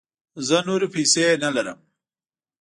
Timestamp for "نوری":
0.67-0.87